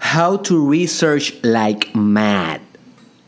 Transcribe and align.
How 0.00 0.38
to 0.42 0.70
research 0.70 1.34
like 1.42 1.94
mad. 1.94 2.60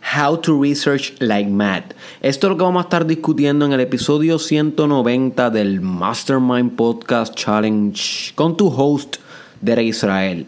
How 0.00 0.36
to 0.40 0.60
research 0.60 1.14
like 1.20 1.48
mad. 1.48 1.94
Esto 2.22 2.46
es 2.46 2.50
lo 2.50 2.56
que 2.56 2.64
vamos 2.64 2.80
a 2.80 2.84
estar 2.84 3.06
discutiendo 3.06 3.66
en 3.66 3.72
el 3.72 3.80
episodio 3.80 4.38
190 4.38 5.50
del 5.50 5.80
Mastermind 5.80 6.76
Podcast 6.76 7.34
Challenge 7.34 8.32
con 8.34 8.56
tu 8.56 8.68
host, 8.68 9.16
Derek 9.60 9.86
Israel. 9.86 10.46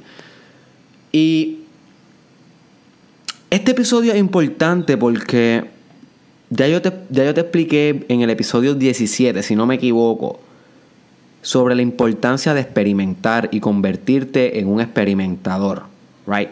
Y 1.12 1.58
este 3.50 3.72
episodio 3.72 4.12
es 4.12 4.18
importante 4.18 4.96
porque 4.96 5.68
ya 6.50 6.68
yo, 6.68 6.80
te, 6.82 6.92
ya 7.10 7.24
yo 7.24 7.34
te 7.34 7.40
expliqué 7.40 8.06
en 8.08 8.22
el 8.22 8.30
episodio 8.30 8.74
17, 8.74 9.42
si 9.42 9.56
no 9.56 9.66
me 9.66 9.76
equivoco, 9.76 10.40
sobre 11.42 11.74
la 11.74 11.82
importancia 11.82 12.54
de 12.54 12.60
experimentar 12.60 13.48
y 13.52 13.60
convertirte 13.60 14.58
en 14.58 14.68
un 14.68 14.80
experimentador, 14.80 15.84
right? 16.30 16.50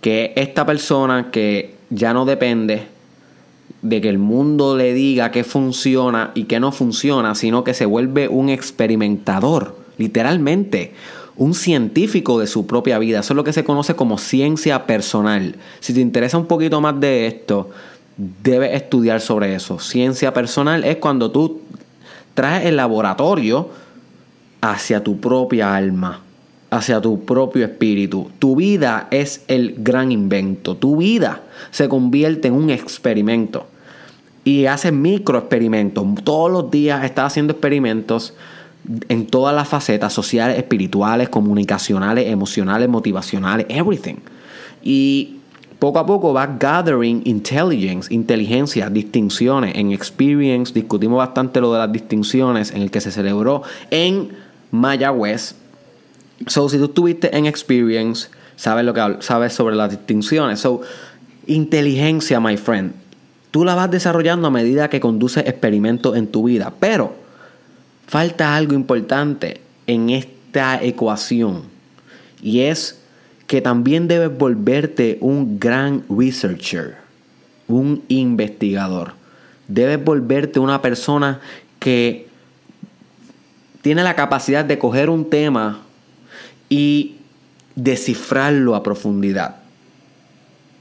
Que 0.00 0.32
esta 0.36 0.64
persona 0.64 1.30
que 1.30 1.74
ya 1.90 2.12
no 2.12 2.24
depende 2.24 2.88
de 3.82 4.00
que 4.00 4.08
el 4.08 4.18
mundo 4.18 4.76
le 4.76 4.94
diga 4.94 5.30
qué 5.30 5.44
funciona 5.44 6.30
y 6.34 6.44
qué 6.44 6.58
no 6.58 6.72
funciona, 6.72 7.34
sino 7.34 7.64
que 7.64 7.74
se 7.74 7.84
vuelve 7.84 8.28
un 8.28 8.48
experimentador, 8.48 9.76
literalmente, 9.98 10.94
un 11.36 11.54
científico 11.54 12.38
de 12.38 12.46
su 12.46 12.66
propia 12.66 12.98
vida. 12.98 13.20
Eso 13.20 13.34
es 13.34 13.36
lo 13.36 13.44
que 13.44 13.52
se 13.52 13.64
conoce 13.64 13.94
como 13.94 14.18
ciencia 14.18 14.86
personal. 14.86 15.56
Si 15.80 15.92
te 15.92 16.00
interesa 16.00 16.38
un 16.38 16.46
poquito 16.46 16.80
más 16.80 16.98
de 16.98 17.26
esto, 17.26 17.70
debes 18.16 18.74
estudiar 18.74 19.20
sobre 19.20 19.54
eso. 19.54 19.78
Ciencia 19.78 20.32
personal 20.32 20.84
es 20.84 20.96
cuando 20.96 21.30
tú 21.30 21.60
traes 22.34 22.66
el 22.66 22.76
laboratorio 22.76 23.68
hacia 24.60 25.02
tu 25.04 25.20
propia 25.20 25.74
alma, 25.74 26.22
hacia 26.76 27.00
tu 27.00 27.24
propio 27.24 27.64
espíritu. 27.64 28.30
Tu 28.38 28.56
vida 28.56 29.08
es 29.10 29.44
el 29.48 29.76
gran 29.78 30.12
invento. 30.12 30.76
Tu 30.76 30.96
vida 30.96 31.42
se 31.70 31.88
convierte 31.88 32.48
en 32.48 32.54
un 32.54 32.70
experimento. 32.70 33.66
Y 34.44 34.66
haces 34.66 34.92
microexperimentos. 34.92 36.04
Todos 36.24 36.50
los 36.50 36.70
días 36.70 37.04
estás 37.04 37.32
haciendo 37.32 37.52
experimentos 37.52 38.34
en 39.08 39.26
todas 39.26 39.54
las 39.54 39.68
facetas 39.68 40.12
sociales, 40.12 40.58
espirituales, 40.58 41.28
comunicacionales, 41.28 42.28
emocionales, 42.28 42.88
motivacionales, 42.88 43.66
everything. 43.70 44.16
Y 44.82 45.36
poco 45.78 45.98
a 45.98 46.06
poco 46.06 46.32
vas 46.32 46.58
gathering 46.58 47.22
intelligence, 47.24 48.12
inteligencia, 48.12 48.90
distinciones. 48.90 49.76
En 49.76 49.92
Experience 49.92 50.74
discutimos 50.74 51.18
bastante 51.18 51.60
lo 51.60 51.72
de 51.72 51.78
las 51.78 51.92
distinciones 51.92 52.72
en 52.72 52.82
el 52.82 52.90
que 52.90 53.00
se 53.00 53.10
celebró 53.10 53.62
en 53.90 54.30
Mayagüez. 54.70 55.56
So, 56.46 56.68
si 56.68 56.78
tú 56.78 56.86
estuviste 56.86 57.36
en 57.36 57.46
Experience, 57.46 58.28
sabes 58.56 58.84
lo 58.84 58.92
que 58.94 59.16
sabes 59.20 59.52
sobre 59.52 59.76
las 59.76 59.90
distinciones. 59.90 60.60
So, 60.60 60.82
inteligencia, 61.46 62.40
my 62.40 62.56
friend. 62.56 62.92
Tú 63.50 63.64
la 63.64 63.74
vas 63.74 63.90
desarrollando 63.90 64.48
a 64.48 64.50
medida 64.50 64.90
que 64.90 65.00
conduces 65.00 65.46
experimentos 65.46 66.16
en 66.16 66.26
tu 66.26 66.44
vida. 66.44 66.72
Pero 66.80 67.14
falta 68.06 68.56
algo 68.56 68.74
importante 68.74 69.60
en 69.86 70.10
esta 70.10 70.82
ecuación. 70.82 71.62
Y 72.42 72.60
es 72.60 73.00
que 73.46 73.60
también 73.60 74.08
debes 74.08 74.36
volverte 74.36 75.18
un 75.20 75.60
gran 75.60 76.04
researcher, 76.08 76.96
un 77.68 78.02
investigador. 78.08 79.12
Debes 79.68 80.04
volverte 80.04 80.58
una 80.58 80.82
persona 80.82 81.40
que 81.78 82.28
tiene 83.82 84.02
la 84.02 84.16
capacidad 84.16 84.64
de 84.64 84.78
coger 84.78 85.10
un 85.10 85.30
tema 85.30 85.83
y 86.68 87.16
descifrarlo 87.76 88.74
a 88.74 88.82
profundidad. 88.82 89.56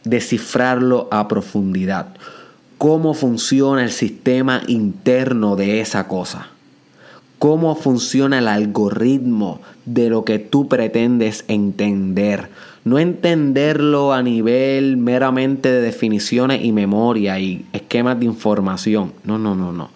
Descifrarlo 0.03 1.07
a 1.11 1.27
profundidad. 1.27 2.07
Cómo 2.77 3.13
funciona 3.13 3.83
el 3.83 3.91
sistema 3.91 4.61
interno 4.67 5.55
de 5.55 5.79
esa 5.79 6.07
cosa. 6.07 6.47
Cómo 7.39 7.75
funciona 7.75 8.39
el 8.39 8.47
algoritmo 8.47 9.61
de 9.85 10.09
lo 10.09 10.23
que 10.23 10.39
tú 10.39 10.67
pretendes 10.67 11.45
entender. 11.47 12.49
No 12.85 12.99
entenderlo 12.99 14.13
a 14.13 14.21
nivel 14.21 14.97
meramente 14.97 15.69
de 15.71 15.81
definiciones 15.81 16.63
y 16.63 16.71
memoria 16.71 17.39
y 17.39 17.65
esquemas 17.71 18.19
de 18.19 18.25
información. 18.25 19.13
No, 19.23 19.37
no, 19.37 19.55
no, 19.55 19.71
no. 19.71 19.89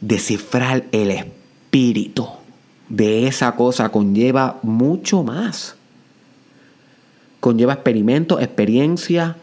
Descifrar 0.00 0.84
el 0.92 1.10
espíritu 1.10 2.28
de 2.88 3.26
esa 3.26 3.56
cosa 3.56 3.88
conlleva 3.90 4.58
mucho 4.62 5.22
más. 5.22 5.76
Conlleva 7.40 7.74
experimento, 7.74 8.40
experiencia, 8.40 9.36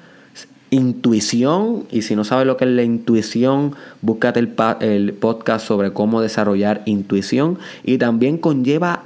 intuición. 0.69 1.85
Y 1.91 2.02
si 2.02 2.16
no 2.16 2.24
sabes 2.24 2.47
lo 2.47 2.57
que 2.57 2.66
es 2.66 2.72
la 2.72 2.84
intuición, 2.84 3.75
búscate 4.02 4.40
el, 4.40 4.53
el 4.79 5.13
podcast 5.13 5.66
sobre 5.66 5.94
cómo 5.94 6.22
desarrollar 6.22 6.81
intuición. 6.85 7.59
Y 7.84 7.97
también 7.97 8.38
conlleva 8.38 9.03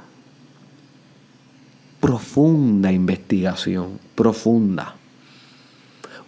profunda 2.00 2.92
investigación, 2.92 3.98
profunda. 4.14 4.94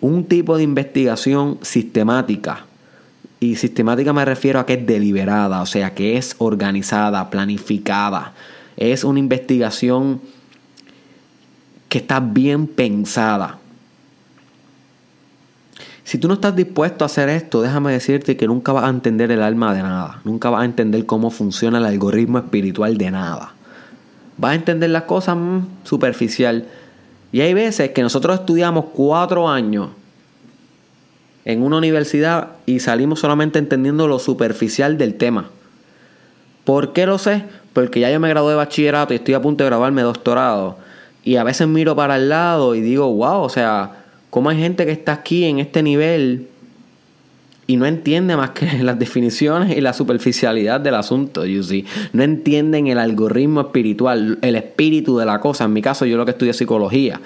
Un 0.01 0.25
tipo 0.25 0.57
de 0.57 0.63
investigación 0.63 1.59
sistemática 1.63 2.68
y 3.41 3.57
sistemática 3.57 4.13
me 4.13 4.25
refiero 4.25 4.59
a 4.59 4.67
que 4.67 4.75
es 4.75 4.87
deliberada, 4.87 5.63
o 5.63 5.67
sea, 5.67 5.95
que 5.95 6.17
es 6.17 6.35
organizada, 6.39 7.31
planificada. 7.31 8.33
Es 8.77 9.05
una 9.05 9.21
investigación 9.21 10.21
que 11.89 11.99
está 11.99 12.21
bien 12.21 12.67
pensada. 12.67 13.59
Si 16.03 16.19
tú 16.19 16.27
no 16.27 16.35
estás 16.35 16.57
dispuesto 16.57 17.05
a 17.05 17.07
hacer 17.07 17.29
esto, 17.29 17.61
déjame 17.61 17.93
decirte 17.93 18.37
que 18.37 18.47
nunca 18.47 18.73
vas 18.73 18.85
a 18.85 18.89
entender 18.89 19.31
el 19.31 19.43
alma 19.43 19.75
de 19.75 19.83
nada. 19.83 20.21
Nunca 20.25 20.51
vas 20.51 20.63
a 20.63 20.65
entender 20.65 21.07
cómo 21.07 21.31
funciona 21.31 21.79
el 21.79 21.85
algoritmo 21.85 22.39
espiritual 22.39 22.97
de 22.97 23.11
nada. 23.11 23.53
Vas 24.39 24.53
a 24.53 24.55
entender 24.55 24.91
las 24.91 25.03
cosas 25.03 25.37
mm, 25.37 25.61
superficial. 25.85 26.67
Y 27.31 27.43
hay 27.43 27.53
veces 27.53 27.91
que 27.91 28.03
nosotros 28.03 28.41
estudiamos 28.41 28.87
cuatro 28.95 29.49
años 29.49 29.91
en 31.49 31.63
una 31.63 31.79
universidad 31.79 32.51
y 32.67 32.81
salimos 32.81 33.21
solamente 33.21 33.59
entendiendo 33.59 34.07
lo 34.07 34.19
superficial 34.19 34.99
del 34.99 35.15
tema. 35.15 35.49
¿Por 36.65 36.93
qué 36.93 37.07
lo 37.07 37.17
sé? 37.17 37.45
Porque 37.73 38.01
ya 38.01 38.11
yo 38.11 38.21
me 38.21 38.29
gradué 38.29 38.51
de 38.51 38.57
bachillerato 38.57 39.15
y 39.15 39.17
estoy 39.17 39.33
a 39.33 39.41
punto 39.41 39.65
de 39.65 39.71
grabarme 39.71 40.03
doctorado. 40.03 40.77
Y 41.25 41.37
a 41.37 41.45
veces 41.45 41.67
miro 41.67 41.97
para 41.97 42.17
el 42.17 42.29
lado 42.29 42.75
y 42.75 42.83
digo, 42.83 43.11
wow, 43.15 43.41
o 43.41 43.49
sea, 43.49 43.93
¿cómo 44.29 44.51
hay 44.51 44.59
gente 44.59 44.85
que 44.85 44.93
está 44.93 45.15
aquí 45.15 45.47
en 45.47 45.59
este 45.59 45.83
nivel 45.83 46.49
y 47.71 47.77
no 47.77 47.85
entiende 47.85 48.35
más 48.35 48.51
que 48.51 48.79
las 48.83 48.99
definiciones 48.99 49.77
y 49.77 49.83
la 49.83 49.93
superficialidad 49.93 50.81
del 50.81 50.95
asunto, 50.95 51.45
you 51.45 51.63
see. 51.63 51.85
No 52.15 52.23
entienden 52.23 52.87
el 52.87 52.99
algoritmo 52.99 53.61
espiritual, 53.61 54.39
el 54.41 54.57
espíritu 54.57 55.19
de 55.19 55.27
la 55.27 55.39
cosa. 55.39 55.65
En 55.65 55.75
mi 55.75 55.83
caso, 55.83 56.07
yo 56.07 56.17
lo 56.17 56.25
que 56.25 56.31
estudio 56.31 56.51
es 56.51 56.57
psicología. 56.57 57.21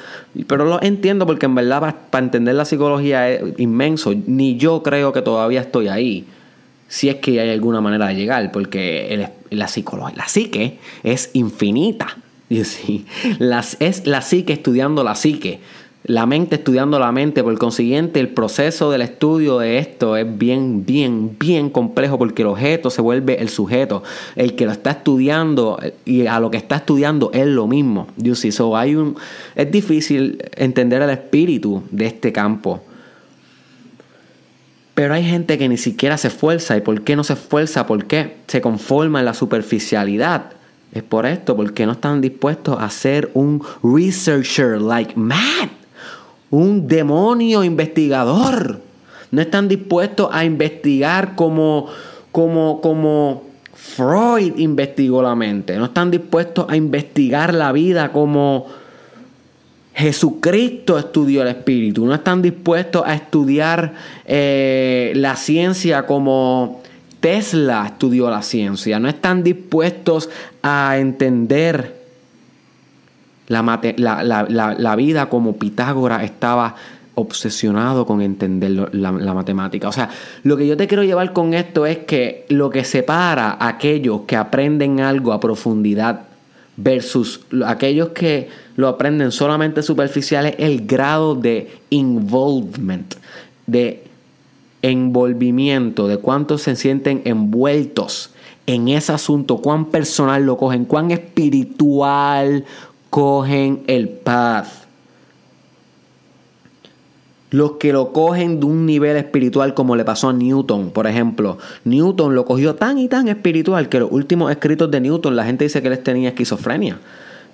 Pero 0.48 0.64
lo 0.64 0.82
entiendo 0.82 1.26
porque 1.26 1.46
en 1.46 1.54
verdad 1.54 1.96
para, 2.10 2.24
entender 2.24 2.56
la 2.56 2.64
psicología 2.64 3.30
es 3.30 3.40
inmenso. 3.58 4.12
Ni 4.26 4.56
yo 4.56 4.82
creo 4.82 5.12
que 5.12 5.22
todavía 5.22 5.60
estoy 5.60 5.86
ahí. 5.86 6.26
Si 6.88 7.08
es 7.08 7.16
que 7.16 7.40
hay 7.40 7.50
alguna 7.50 7.80
manera 7.80 8.08
de 8.08 8.16
llegar, 8.16 8.50
porque 8.50 9.30
la 9.48 9.68
psicología, 9.68 10.16
la 10.16 10.28
psique 10.28 10.78
es 11.04 11.30
infinita. 11.34 12.18
You 12.50 12.64
see. 12.64 13.06
Es 13.78 14.06
la 14.06 14.20
psique 14.22 14.52
estudiando 14.52 15.04
la 15.04 15.14
psique 15.14 15.60
la 16.04 16.26
mente 16.26 16.56
estudiando 16.56 16.98
la 16.98 17.12
mente. 17.12 17.42
Por 17.42 17.56
consiguiente, 17.58 18.20
el 18.20 18.28
proceso 18.28 18.90
del 18.90 19.02
estudio 19.02 19.58
de 19.58 19.78
esto 19.78 20.16
es 20.16 20.26
bien, 20.38 20.84
bien, 20.84 21.36
bien 21.38 21.70
complejo 21.70 22.18
porque 22.18 22.42
el 22.42 22.48
objeto 22.48 22.90
se 22.90 23.00
vuelve 23.00 23.40
el 23.40 23.48
sujeto. 23.48 24.02
El 24.34 24.54
que 24.54 24.66
lo 24.66 24.72
está 24.72 24.90
estudiando 24.90 25.78
y 26.04 26.26
a 26.26 26.40
lo 26.40 26.50
que 26.50 26.56
está 26.56 26.76
estudiando 26.76 27.30
es 27.32 27.46
lo 27.46 27.66
mismo. 27.66 28.08
You 28.16 28.34
see? 28.34 28.50
Hay 28.74 28.96
un, 28.96 29.16
es 29.54 29.70
difícil 29.70 30.42
entender 30.56 31.02
el 31.02 31.10
espíritu 31.10 31.82
de 31.90 32.06
este 32.06 32.32
campo. 32.32 32.82
Pero 34.94 35.14
hay 35.14 35.24
gente 35.24 35.56
que 35.56 35.68
ni 35.68 35.78
siquiera 35.78 36.18
se 36.18 36.28
esfuerza. 36.28 36.76
¿Y 36.76 36.80
por 36.80 37.02
qué 37.02 37.16
no 37.16 37.24
se 37.24 37.32
esfuerza? 37.34 37.86
¿Por 37.86 38.04
qué 38.06 38.36
se 38.46 38.60
conforma 38.60 39.20
en 39.20 39.24
la 39.24 39.34
superficialidad? 39.34 40.52
Es 40.92 41.02
por 41.02 41.24
esto, 41.24 41.56
porque 41.56 41.86
no 41.86 41.92
están 41.92 42.20
dispuestos 42.20 42.76
a 42.78 42.90
ser 42.90 43.30
un 43.32 43.62
researcher 43.82 44.78
like 44.78 45.14
Matt 45.16 45.81
un 46.52 46.86
demonio 46.86 47.64
investigador. 47.64 48.80
No 49.30 49.40
están 49.40 49.66
dispuestos 49.66 50.28
a 50.30 50.44
investigar 50.44 51.34
como, 51.34 51.88
como, 52.30 52.80
como 52.82 53.44
Freud 53.74 54.58
investigó 54.58 55.22
la 55.22 55.34
mente. 55.34 55.76
No 55.76 55.86
están 55.86 56.10
dispuestos 56.10 56.66
a 56.68 56.76
investigar 56.76 57.54
la 57.54 57.72
vida 57.72 58.12
como 58.12 58.66
Jesucristo 59.94 60.98
estudió 60.98 61.40
el 61.42 61.48
espíritu. 61.48 62.04
No 62.04 62.14
están 62.14 62.42
dispuestos 62.42 63.02
a 63.04 63.14
estudiar 63.14 63.94
eh, 64.26 65.12
la 65.16 65.36
ciencia 65.36 66.04
como 66.04 66.82
Tesla 67.20 67.86
estudió 67.86 68.28
la 68.28 68.42
ciencia. 68.42 68.98
No 68.98 69.08
están 69.08 69.42
dispuestos 69.42 70.28
a 70.62 70.98
entender 70.98 72.01
La, 73.52 74.46
la, 74.48 74.96
vida 74.96 75.28
como 75.28 75.56
Pitágoras 75.56 76.24
estaba 76.24 76.74
obsesionado 77.14 78.06
con 78.06 78.22
entender 78.22 78.94
la, 78.94 79.12
matemática. 79.12 79.88
O 79.88 79.92
sea, 79.92 80.08
lo 80.42 80.56
que 80.56 80.66
yo 80.66 80.76
te 80.76 80.86
quiero 80.86 81.04
llevar 81.04 81.32
con 81.32 81.54
esto 81.54 81.84
es 81.86 81.98
que 81.98 82.46
lo 82.48 82.70
que 82.70 82.84
separa 82.84 83.50
a 83.50 83.68
aquellos 83.68 84.22
que 84.22 84.36
aprenden 84.36 85.00
algo 85.00 85.32
a 85.32 85.40
profundidad 85.40 86.22
versus 86.76 87.40
aquellos 87.66 88.08
que 88.10 88.48
lo 88.76 88.88
aprenden 88.88 89.30
solamente 89.30 89.82
superficial 89.82 90.46
es 90.46 90.54
el 90.58 90.86
grado 90.86 91.34
de 91.34 91.70
involvement, 91.90 93.14
de 93.66 94.04
envolvimiento, 94.80 96.08
de 96.08 96.16
cuántos 96.16 96.62
se 96.62 96.76
sienten 96.76 97.22
envueltos 97.24 98.30
en 98.66 98.88
ese 98.88 99.12
asunto, 99.12 99.58
cuán 99.58 99.86
personal 99.86 100.44
lo 100.44 100.56
cogen, 100.56 100.84
cuán 100.84 101.10
espiritual 101.10 102.64
cogen 103.12 103.82
el 103.88 104.08
path 104.08 104.68
los 107.50 107.72
que 107.72 107.92
lo 107.92 108.10
cogen 108.14 108.58
de 108.58 108.64
un 108.64 108.86
nivel 108.86 109.18
espiritual 109.18 109.74
como 109.74 109.96
le 109.96 110.06
pasó 110.06 110.30
a 110.30 110.32
Newton, 110.32 110.92
por 110.92 111.06
ejemplo. 111.06 111.58
Newton 111.84 112.34
lo 112.34 112.46
cogió 112.46 112.74
tan 112.76 112.96
y 112.96 113.08
tan 113.08 113.28
espiritual 113.28 113.90
que 113.90 114.00
los 114.00 114.10
últimos 114.10 114.50
escritos 114.50 114.90
de 114.90 115.02
Newton 115.02 115.36
la 115.36 115.44
gente 115.44 115.64
dice 115.64 115.82
que 115.82 115.88
él 115.88 115.98
tenía 115.98 116.30
esquizofrenia. 116.30 117.00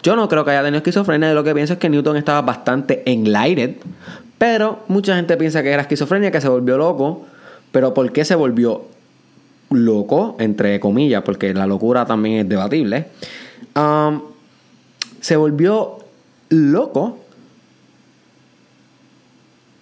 Yo 0.04 0.14
no 0.14 0.28
creo 0.28 0.44
que 0.44 0.52
haya 0.52 0.62
tenido 0.62 0.76
esquizofrenia, 0.76 1.30
de 1.30 1.34
lo 1.34 1.42
que 1.42 1.52
pienso 1.52 1.72
es 1.72 1.80
que 1.80 1.88
Newton 1.88 2.16
estaba 2.18 2.40
bastante 2.42 3.02
enlightened, 3.04 3.78
pero 4.38 4.84
mucha 4.86 5.16
gente 5.16 5.36
piensa 5.36 5.64
que 5.64 5.70
era 5.70 5.82
esquizofrenia, 5.82 6.30
que 6.30 6.40
se 6.40 6.48
volvió 6.48 6.78
loco, 6.78 7.26
pero 7.72 7.92
¿por 7.94 8.12
qué 8.12 8.24
se 8.24 8.36
volvió 8.36 8.82
loco? 9.70 10.36
Entre 10.38 10.78
comillas, 10.78 11.24
porque 11.24 11.52
la 11.52 11.66
locura 11.66 12.06
también 12.06 12.36
es 12.36 12.48
debatible. 12.48 13.08
Um, 13.74 14.37
se 15.20 15.36
volvió 15.36 15.98
loco 16.48 17.18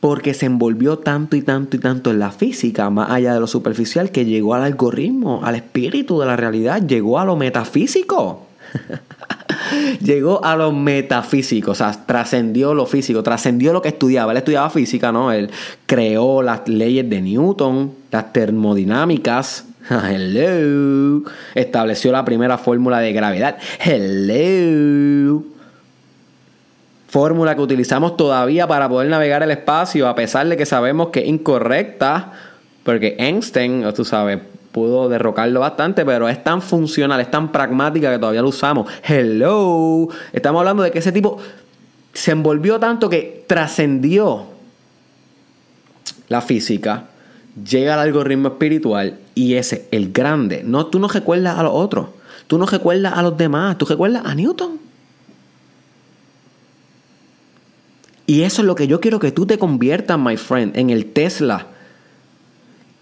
porque 0.01 0.35
se 0.35 0.47
envolvió 0.47 0.99
tanto 0.99 1.37
y 1.37 1.43
tanto 1.43 1.77
y 1.77 1.81
tanto 1.81 2.11
en 2.11 2.21
la 2.21 2.31
física, 2.31 2.91
más 2.91 3.11
allá 3.11 3.35
de 3.35 3.41
lo 3.41 3.47
superficial, 3.47 4.11
que 4.13 4.25
llegó 4.25 4.55
al 4.55 4.63
algoritmo, 4.63 5.41
al 5.43 5.57
espíritu 5.57 6.21
de 6.21 6.27
la 6.27 6.37
realidad, 6.37 6.83
llegó 6.87 7.19
a 7.19 7.25
lo 7.25 7.35
metafísico. 7.35 8.47
llegó 10.03 10.45
a 10.45 10.57
lo 10.57 10.73
metafísico, 10.73 11.73
o 11.73 11.75
sea, 11.75 11.93
trascendió 12.07 12.75
lo 12.75 12.87
físico, 12.87 13.23
trascendió 13.23 13.73
lo 13.73 13.83
que 13.83 13.89
estudiaba. 13.89 14.33
Él 14.33 14.39
estudiaba 14.39 14.71
física, 14.71 15.13
¿no? 15.13 15.33
Él 15.33 15.51
creó 15.87 16.43
las 16.43 16.69
leyes 16.69 17.09
de 17.09 17.23
Newton, 17.23 17.93
las 18.11 18.33
termodinámicas. 18.33 19.65
Hello. 19.91 21.23
Estableció 21.55 22.13
la 22.13 22.25
primera 22.25 22.59
fórmula 22.59 23.01
de 23.01 23.13
gravedad. 23.13 23.59
Hello 23.85 25.57
fórmula 27.17 27.55
que 27.55 27.63
utilizamos 27.63 28.19
todavía 28.19 28.67
para 28.67 28.91
poder 28.91 29.09
navegar 29.09 29.43
el 29.43 29.51
espacio, 29.51 30.07
a 30.07 30.15
pesar 30.15 30.47
de 30.49 30.57
que 30.59 30.67
sabemos 30.67 31.09
que 31.09 31.21
es 31.21 31.27
incorrecta, 31.27 32.33
porque 32.83 33.17
Einstein, 33.19 33.85
tú 33.95 34.05
sabes, 34.05 34.41
pudo 34.71 35.09
derrocarlo 35.09 35.61
bastante, 35.61 36.05
pero 36.05 36.29
es 36.29 36.45
tan 36.45 36.61
funcional, 36.61 37.19
es 37.21 37.31
tan 37.31 37.53
pragmática 37.53 38.13
que 38.13 38.19
todavía 38.19 38.43
lo 38.43 38.49
usamos. 38.49 38.93
Hello, 39.03 40.09
estamos 40.35 40.61
hablando 40.61 40.83
de 40.83 40.91
que 40.91 40.99
ese 40.99 41.11
tipo 41.11 41.39
se 42.13 42.33
envolvió 42.33 42.79
tanto 42.79 43.09
que 43.09 43.45
trascendió 43.47 44.49
la 46.29 46.43
física, 46.43 47.05
llega 47.65 47.95
al 47.95 48.01
algoritmo 48.01 48.49
espiritual 48.49 49.21
y 49.37 49.55
ese, 49.55 49.87
el 49.93 50.13
grande. 50.13 50.63
No, 50.65 50.87
tú 50.87 50.99
no 50.99 51.07
recuerdas 51.07 51.59
a 51.59 51.63
los 51.63 51.73
otros, 51.75 52.09
tú 52.49 52.59
no 52.59 52.67
recuerdas 52.67 53.13
a 53.17 53.23
los 53.23 53.37
demás, 53.37 53.79
tú 53.79 53.85
recuerdas 53.85 54.23
a 54.25 54.35
Newton. 54.35 54.81
Y 58.27 58.43
eso 58.43 58.63
es 58.63 58.67
lo 58.67 58.75
que 58.75 58.89
yo 58.89 59.01
quiero 59.01 59.21
que 59.21 59.31
tú 59.31 59.47
te 59.47 59.59
conviertas, 59.59 60.19
my 60.19 60.37
friend, 60.37 60.77
en 60.77 60.91
el 60.91 61.13
Tesla, 61.13 61.67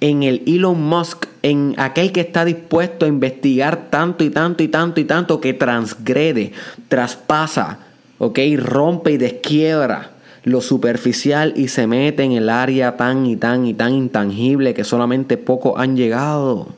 en 0.01 0.25
el 0.25 0.43
Elon 0.47 0.83
Musk, 0.83 1.27
en 1.43 1.77
aquel 1.79 2.11
que 2.11 2.21
está 2.21 2.45
dispuesto 2.45 3.07
a 3.07 3.09
investigar 3.09 3.89
tanto 3.89 4.25
y 4.25 4.31
tanto 4.31 4.65
y 4.65 4.69
tanto 4.69 5.01
y 5.01 5.05
tanto 5.05 5.41
que 5.41 5.55
transgrede, 5.55 6.53
traspasa, 6.89 7.79
¿ok? 8.19 8.41
Rompe 8.59 9.13
y 9.13 9.19
desquiebra 9.19 10.14
lo 10.45 10.61
superficial 10.61 11.55
y 11.57 11.69
se 11.69 11.87
mete 11.87 12.23
en 12.23 12.33
el 12.33 12.49
área 12.49 12.97
tan 12.97 13.27
y 13.27 13.37
tan 13.37 13.67
y 13.67 13.75
tan 13.75 13.95
intangible 13.95 14.75
que 14.75 14.85
solamente 14.85 15.37
pocos 15.37 15.75
han 15.79 15.97
llegado 15.97 16.69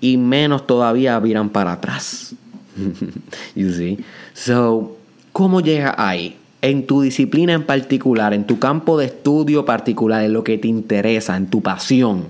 y 0.00 0.16
menos 0.16 0.66
todavía 0.66 1.18
viran 1.18 1.50
para 1.50 1.72
atrás. 1.72 2.34
you 3.54 3.72
see? 3.72 3.98
So, 4.32 4.96
¿cómo 5.32 5.60
llega 5.60 5.94
ahí? 5.98 6.36
en 6.60 6.86
tu 6.86 7.02
disciplina 7.02 7.52
en 7.52 7.64
particular, 7.64 8.34
en 8.34 8.44
tu 8.44 8.58
campo 8.58 8.98
de 8.98 9.06
estudio 9.06 9.64
particular, 9.64 10.24
en 10.24 10.32
lo 10.32 10.42
que 10.42 10.58
te 10.58 10.68
interesa, 10.68 11.36
en 11.36 11.46
tu 11.46 11.62
pasión. 11.62 12.26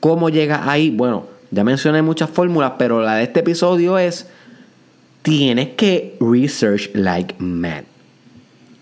¿Cómo 0.00 0.30
llegas 0.30 0.66
ahí? 0.66 0.90
Bueno, 0.90 1.26
ya 1.50 1.64
mencioné 1.64 2.02
muchas 2.02 2.30
fórmulas, 2.30 2.72
pero 2.78 3.02
la 3.02 3.16
de 3.16 3.24
este 3.24 3.40
episodio 3.40 3.98
es, 3.98 4.26
tienes 5.22 5.70
que 5.74 6.16
research 6.20 6.90
like 6.94 7.34
mad. 7.38 7.84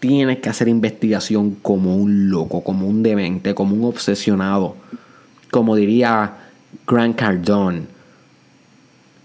Tienes 0.06 0.38
que 0.40 0.50
hacer 0.50 0.68
investigación 0.68 1.56
como 1.62 1.96
un 1.96 2.28
loco, 2.28 2.62
como 2.62 2.86
un 2.86 3.02
demente, 3.02 3.54
como 3.54 3.74
un 3.74 3.84
obsesionado. 3.84 4.76
Como 5.50 5.76
diría 5.76 6.36
Grant 6.86 7.16
Cardone, 7.16 7.86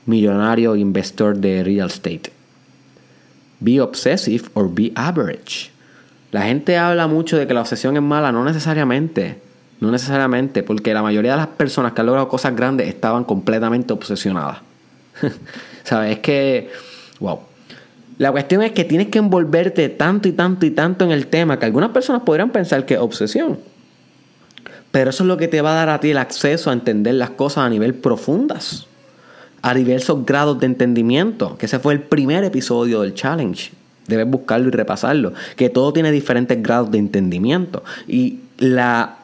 millonario 0.06 0.76
investor 0.76 1.38
de 1.38 1.64
real 1.64 1.88
estate 1.88 2.32
be 3.60 3.80
obsessive 3.80 4.50
or 4.54 4.70
be 4.74 4.92
average. 4.96 5.72
La 6.32 6.44
gente 6.44 6.78
habla 6.78 7.08
mucho 7.08 7.38
de 7.38 7.48
que 7.48 7.54
la 7.54 7.62
obsesión 7.62 7.96
es 7.96 8.04
mala, 8.04 8.32
no 8.32 8.44
necesariamente. 8.44 9.42
No 9.80 9.92
necesariamente, 9.92 10.62
porque 10.62 10.94
la 10.94 11.02
mayoría 11.02 11.32
de 11.32 11.38
las 11.38 11.48
personas 11.48 11.94
que 11.94 12.02
han 12.02 12.08
logrado 12.08 12.28
cosas 12.28 12.56
grandes 12.56 12.88
estaban 12.88 13.24
completamente 13.24 13.94
obsesionadas. 13.94 14.58
¿Sabes? 15.84 16.18
Es 16.18 16.20
que, 16.20 16.70
wow. 17.20 17.40
La 18.20 18.34
cuestión 18.34 18.62
es 18.62 18.74
que 18.74 18.84
tienes 18.84 19.08
que 19.08 19.18
envolverte 19.18 19.88
tanto 19.88 20.28
y 20.28 20.34
tanto 20.34 20.66
y 20.66 20.72
tanto 20.72 21.06
en 21.06 21.12
el 21.12 21.28
tema 21.28 21.58
que 21.58 21.66
algunas 21.66 21.92
personas 21.92 22.24
podrían 22.24 22.52
pensar 22.52 22.86
que 22.86 22.96
es 22.96 23.00
obsesión. 23.00 23.58
Pero 24.92 25.12
eso 25.12 25.24
es 25.24 25.28
lo 25.28 25.38
que 25.38 25.48
te 25.48 25.62
va 25.62 25.72
a 25.72 25.76
dar 25.76 25.90
a 25.90 26.02
ti 26.02 26.12
el 26.12 26.18
acceso 26.18 26.70
a 26.70 26.74
entender 26.74 27.14
las 27.16 27.30
cosas 27.32 27.64
a 27.64 27.70
nivel 27.70 27.94
profundas 27.96 28.88
a 29.62 29.74
diversos 29.74 30.26
grados 30.26 30.60
de 30.60 30.66
entendimiento, 30.66 31.58
que 31.58 31.66
ese 31.66 31.80
fue 31.80 31.94
el 31.94 32.02
primer 32.02 32.44
episodio 32.44 33.02
del 33.02 33.14
challenge. 33.14 33.72
Debes 34.08 34.28
buscarlo 34.28 34.68
y 34.68 34.72
repasarlo, 34.72 35.34
que 35.56 35.70
todo 35.70 35.94
tiene 35.94 36.12
diferentes 36.12 36.62
grados 36.62 36.92
de 36.92 36.98
entendimiento. 36.98 37.86
Y 38.06 38.40
la 38.58 39.19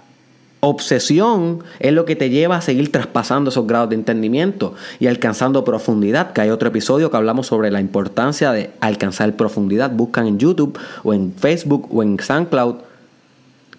obsesión 0.65 1.63
es 1.79 1.93
lo 1.93 2.05
que 2.05 2.15
te 2.15 2.31
lleva 2.31 2.57
a 2.57 2.62
seguir 2.62 2.91
traspasando 2.91 3.51
esos 3.51 3.67
grados 3.67 3.89
de 3.89 3.95
entendimiento 3.95 4.74
y 5.00 5.05
alcanzando 5.05 5.63
profundidad, 5.63 6.34
que 6.34 6.41
hay 6.41 6.50
otro 6.50 6.69
episodio 6.69 7.12
que 7.12 7.17
hablamos 7.17 7.48
sobre 7.48 7.69
la 7.69 7.79
importancia 7.79 8.51
de 8.51 8.72
alcanzar 8.79 9.36
profundidad. 9.36 9.91
Buscan 9.91 10.25
en 10.25 10.39
YouTube 10.39 10.77
o 11.03 11.13
en 11.13 11.34
Facebook 11.34 11.88
o 11.91 12.01
en 12.01 12.19
SoundCloud 12.19 12.77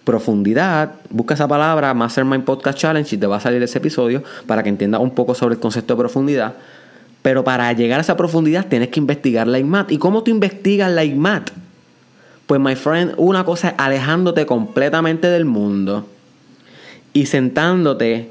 profundidad, 0.04 0.92
busca 1.10 1.34
esa 1.34 1.48
palabra, 1.48 1.92
Mastermind 1.92 2.44
Podcast 2.44 2.78
Challenge, 2.78 3.16
y 3.16 3.18
te 3.18 3.26
va 3.26 3.38
a 3.38 3.40
salir 3.40 3.60
ese 3.64 3.78
episodio 3.78 4.22
para 4.46 4.62
que 4.62 4.68
entiendas 4.68 5.00
un 5.00 5.10
poco 5.10 5.34
sobre 5.34 5.56
el 5.56 5.60
concepto 5.60 5.94
de 5.94 5.98
profundidad. 5.98 6.54
Pero 7.22 7.42
para 7.42 7.72
llegar 7.72 7.98
a 7.98 8.02
esa 8.02 8.16
profundidad 8.16 8.66
tienes 8.66 8.90
que 8.90 9.00
investigar 9.00 9.48
la 9.48 9.58
IMAT. 9.58 9.90
¿Y 9.90 9.98
cómo 9.98 10.22
tú 10.22 10.30
investigas 10.30 10.92
la 10.92 11.02
IMAT? 11.02 11.50
Pues, 12.46 12.60
my 12.60 12.76
friend, 12.76 13.14
una 13.16 13.44
cosa 13.44 13.70
es 13.70 13.74
alejándote 13.78 14.46
completamente 14.46 15.26
del 15.26 15.44
mundo 15.44 16.06
y 17.16 17.24
sentándote 17.24 18.28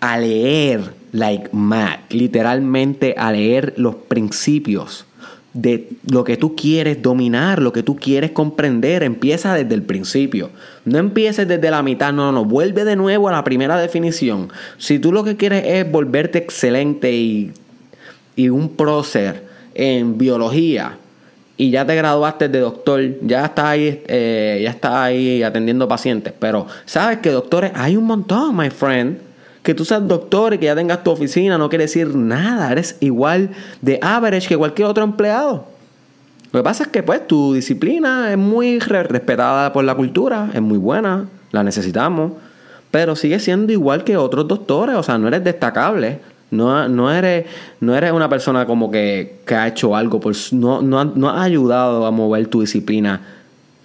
a 0.00 0.18
leer 0.18 0.80
la 1.12 1.32
IMAT, 1.32 2.12
literalmente 2.12 3.14
a 3.16 3.30
leer 3.30 3.74
los 3.76 3.94
principios 3.94 5.06
de 5.52 5.90
lo 6.10 6.24
que 6.24 6.36
tú 6.36 6.56
quieres 6.56 7.00
dominar, 7.00 7.62
lo 7.62 7.72
que 7.72 7.84
tú 7.84 7.94
quieres 7.94 8.32
comprender. 8.32 9.04
Empieza 9.04 9.54
desde 9.54 9.76
el 9.76 9.82
principio. 9.82 10.50
No 10.84 10.98
empieces 10.98 11.46
desde 11.46 11.70
la 11.70 11.84
mitad, 11.84 12.12
no, 12.12 12.24
no, 12.24 12.32
no. 12.32 12.44
Vuelve 12.44 12.84
de 12.84 12.96
nuevo 12.96 13.28
a 13.28 13.32
la 13.32 13.44
primera 13.44 13.78
definición. 13.78 14.48
Si 14.76 14.98
tú 14.98 15.12
lo 15.12 15.22
que 15.22 15.36
quieres 15.36 15.62
es 15.64 15.88
volverte 15.88 16.38
excelente 16.38 17.12
y, 17.12 17.52
y 18.34 18.48
un 18.48 18.70
prócer 18.70 19.44
en 19.72 20.18
biología 20.18 20.98
y 21.56 21.70
ya 21.70 21.86
te 21.86 21.94
graduaste 21.94 22.48
de 22.48 22.60
doctor, 22.60 23.02
ya 23.22 23.46
estás 23.46 23.64
ahí, 23.64 24.02
eh, 24.06 24.60
ya 24.62 24.70
estás 24.70 24.92
ahí 24.92 25.42
atendiendo 25.42 25.88
pacientes, 25.88 26.34
pero 26.38 26.66
sabes 26.84 27.18
que 27.18 27.30
doctores 27.30 27.72
hay 27.74 27.96
un 27.96 28.04
montón, 28.04 28.56
my 28.56 28.70
friend. 28.70 29.18
Que 29.62 29.74
tú 29.74 29.84
seas 29.84 30.06
doctor 30.06 30.54
y 30.54 30.58
que 30.58 30.66
ya 30.66 30.76
tengas 30.76 31.02
tu 31.02 31.10
oficina 31.10 31.58
no 31.58 31.68
quiere 31.68 31.84
decir 31.84 32.14
nada. 32.14 32.70
Eres 32.70 32.98
igual 33.00 33.50
de 33.82 33.98
average 34.00 34.46
que 34.46 34.56
cualquier 34.56 34.86
otro 34.86 35.02
empleado. 35.02 35.66
Lo 36.52 36.60
que 36.60 36.64
pasa 36.64 36.84
es 36.84 36.88
que 36.90 37.02
pues 37.02 37.26
tu 37.26 37.52
disciplina 37.52 38.30
es 38.30 38.38
muy 38.38 38.78
respetada 38.78 39.72
por 39.72 39.84
la 39.84 39.96
cultura, 39.96 40.50
es 40.54 40.62
muy 40.62 40.78
buena, 40.78 41.26
la 41.50 41.64
necesitamos, 41.64 42.32
pero 42.92 43.16
sigue 43.16 43.40
siendo 43.40 43.72
igual 43.72 44.04
que 44.04 44.16
otros 44.16 44.46
doctores, 44.46 44.94
o 44.94 45.02
sea, 45.02 45.18
no 45.18 45.26
eres 45.26 45.42
destacable. 45.42 46.20
No, 46.50 46.88
no, 46.88 47.12
eres, 47.12 47.46
no 47.80 47.96
eres 47.96 48.12
una 48.12 48.28
persona 48.28 48.66
como 48.66 48.90
que, 48.90 49.40
que 49.44 49.54
ha 49.54 49.66
hecho 49.66 49.96
algo, 49.96 50.20
por, 50.20 50.34
no, 50.52 50.80
no, 50.80 51.04
no 51.04 51.30
has 51.30 51.40
ayudado 51.40 52.06
a 52.06 52.10
mover 52.10 52.46
tu 52.46 52.60
disciplina 52.60 53.20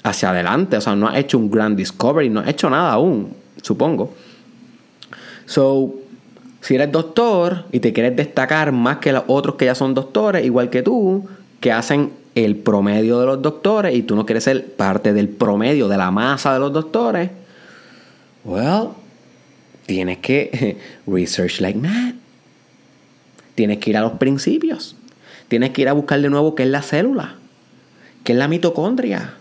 hacia 0.04 0.30
adelante. 0.30 0.78
O 0.78 0.82
sea, 0.82 0.96
no 0.96 1.08
has 1.08 1.18
hecho 1.18 1.38
un 1.38 1.50
grand 1.50 1.78
discovery, 1.78 2.30
no 2.30 2.40
has 2.40 2.48
hecho 2.48 2.70
nada 2.70 2.94
aún, 2.94 3.34
supongo. 3.62 4.14
So, 5.46 5.96
si 6.62 6.76
eres 6.76 6.92
doctor 6.92 7.66
y 7.72 7.80
te 7.80 7.92
quieres 7.92 8.16
destacar 8.16 8.72
más 8.72 8.98
que 8.98 9.12
los 9.12 9.24
otros 9.28 9.56
que 9.56 9.66
ya 9.66 9.76
son 9.76 9.94
doctores, 9.94 10.46
igual 10.46 10.70
que 10.70 10.84
tú, 10.84 11.28
que 11.60 11.72
hacen 11.72 12.12
el 12.36 12.56
promedio 12.56 13.20
de 13.20 13.26
los 13.26 13.42
doctores 13.42 13.96
y 13.96 14.04
tú 14.04 14.16
no 14.16 14.26
quieres 14.26 14.44
ser 14.44 14.74
parte 14.76 15.14
del 15.14 15.28
promedio 15.28 15.88
de 15.88 15.98
la 15.98 16.12
masa 16.12 16.54
de 16.54 16.60
los 16.60 16.72
doctores, 16.72 17.30
well, 18.46 18.90
tienes 19.86 20.20
que 20.20 20.78
research 21.08 21.60
like 21.60 21.78
mad. 21.78 22.21
Tienes 23.56 23.80
que 23.80 23.90
ir 23.90 23.98
a 23.98 24.02
los 24.02 24.14
principios. 24.14 24.96
Tienes 25.48 25.72
que 25.72 25.82
ir 25.82 25.90
a 25.90 25.94
buscar 25.94 26.22
de 26.22 26.30
nuevo 26.30 26.56
qué 26.56 26.64
es 26.64 26.70
la 26.70 26.82
célula, 26.82 27.36
qué 28.24 28.32
es 28.32 28.38
la 28.38 28.48
mitocondria, 28.48 29.34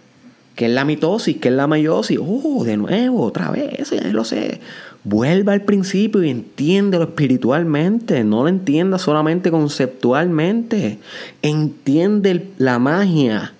qué 0.56 0.66
es 0.66 0.72
la 0.72 0.84
mitosis, 0.84 1.36
qué 1.36 1.48
es 1.48 1.54
la 1.54 1.66
meiosis. 1.66 2.18
Oh, 2.20 2.64
de 2.64 2.76
nuevo, 2.76 3.22
otra 3.22 3.50
vez, 3.50 3.90
ya 3.90 4.02
lo 4.08 4.24
sé. 4.24 4.60
Vuelva 5.04 5.52
al 5.54 5.62
principio 5.62 6.22
y 6.22 6.30
entiéndelo 6.30 7.04
espiritualmente, 7.04 8.24
no 8.24 8.42
lo 8.42 8.48
entienda 8.48 8.98
solamente 8.98 9.50
conceptualmente. 9.50 10.98
Entiende 11.42 12.48
la 12.58 12.78
magia, 12.78 13.54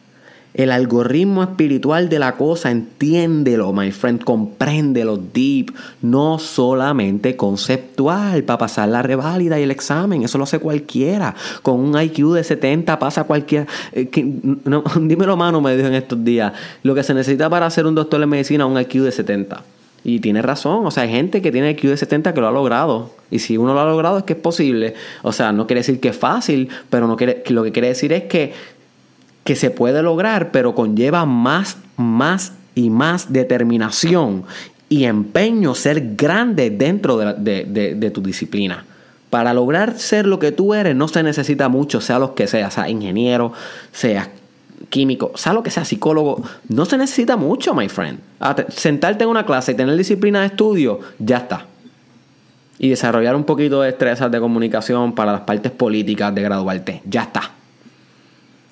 el 0.55 0.73
algoritmo 0.73 1.43
espiritual 1.43 2.09
de 2.09 2.19
la 2.19 2.37
cosa, 2.37 2.71
entiéndelo, 2.71 3.73
my 3.73 3.91
friend, 3.93 4.25
compréndelo 4.25 5.17
deep, 5.17 5.73
no 6.03 6.39
solamente 6.39 7.37
conceptual 7.37 8.43
para 8.45 8.59
pasar 8.59 8.89
la 8.89 9.03
reválida 9.03 9.61
y 9.61 9.63
el 9.63 9.71
examen, 9.71 10.23
eso 10.23 10.39
lo 10.39 10.45
hace 10.45 10.59
cualquiera. 10.59 11.35
Con 11.63 11.81
un 11.81 12.01
IQ 12.01 12.33
de 12.35 12.45
70 12.45 12.99
pasa 12.99 13.25
cualquiera. 13.25 13.67
Eh, 13.93 14.11
dímelo, 15.01 15.37
mano, 15.37 15.61
me 15.61 15.77
dijo 15.77 15.89
en 15.89 15.95
estos 15.95 16.25
días, 16.25 16.53
lo 16.83 16.95
que 16.95 17.03
se 17.03 17.15
necesita 17.15 17.49
para 17.49 17.71
ser 17.71 17.87
un 17.87 17.95
doctor 17.95 18.21
de 18.21 18.27
medicina 18.27 18.65
es 18.65 18.71
un 18.71 18.81
IQ 18.81 19.05
de 19.05 19.13
70. 19.13 19.63
Y 20.03 20.21
tiene 20.21 20.41
razón, 20.41 20.87
o 20.87 20.91
sea, 20.91 21.03
hay 21.03 21.11
gente 21.11 21.43
que 21.43 21.53
tiene 21.53 21.71
IQ 21.73 21.83
de 21.91 21.97
70 21.97 22.33
que 22.33 22.41
lo 22.41 22.49
ha 22.49 22.53
logrado. 22.53 23.11
Y 23.31 23.41
si 23.41 23.59
uno 23.59 23.75
lo 23.75 23.81
ha 23.81 23.85
logrado 23.85 24.19
es 24.19 24.25
que 24.25 24.33
es 24.33 24.39
posible. 24.39 24.95
O 25.23 25.33
sea, 25.33 25.53
no 25.53 25.67
quiere 25.67 25.81
decir 25.81 26.01
que 26.01 26.09
es 26.09 26.17
fácil, 26.17 26.71
pero 26.89 27.07
no 27.07 27.17
quiere, 27.17 27.43
lo 27.49 27.63
que 27.63 27.73
quiere 27.73 27.89
decir 27.89 28.13
es 28.13 28.25
que, 28.25 28.53
que 29.45 29.57
se 29.57 29.71
puede 29.71 30.03
lograr, 30.03 30.51
pero 30.51 30.75
conlleva 30.75 31.25
más, 31.25 31.79
más 31.97 32.53
y 32.75 32.91
más 32.91 33.33
determinación 33.33 34.45
y 34.89 35.05
empeño 35.05 35.75
ser 35.75 36.17
grande 36.17 36.71
dentro 36.71 37.17
de, 37.17 37.65
de 37.65 38.11
tu 38.11 38.21
disciplina. 38.23 38.85
Para 39.31 39.55
lograr 39.55 39.99
ser 39.99 40.27
lo 40.27 40.41
que 40.41 40.51
tú 40.51 40.75
eres 40.75 40.97
no 40.97 41.07
se 41.07 41.23
necesita 41.23 41.69
mucho, 41.69 42.01
sea 42.01 42.19
lo 42.19 42.35
que 42.35 42.49
sea, 42.49 42.71
sea 42.71 42.89
ingeniero, 42.89 43.53
sea 43.93 44.29
químico, 44.89 45.33
sea 45.37 45.53
lo 45.53 45.63
que 45.63 45.71
sea, 45.71 45.85
psicólogo, 45.85 46.43
no 46.69 46.85
se 46.85 46.99
necesita 46.99 47.37
mucho, 47.37 47.75
my 47.75 47.89
friend. 47.89 48.19
Sentarte 48.69 49.25
en 49.25 49.31
una 49.31 49.47
clase 49.47 49.73
y 49.73 49.75
tener 49.75 49.97
disciplina 49.97 50.41
de 50.41 50.47
estudio, 50.47 51.01
ya 51.19 51.39
está. 51.39 51.67
Y 52.79 52.89
desarrollar 52.89 53.37
un 53.37 53.45
poquito 53.45 53.83
de 53.83 53.89
destrezas 53.89 54.31
de 54.31 54.41
comunicación 54.41 55.15
para 55.15 55.33
las 55.33 55.43
partes 55.43 55.71
políticas 55.71 56.35
de 56.35 56.43
graduarte, 56.43 57.03
ya 57.05 57.23
está. 57.23 57.51